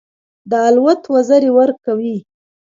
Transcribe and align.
د 0.49 0.51
الوت 0.67 1.01
وزرې 1.13 1.51
ورکوي. 1.59 2.17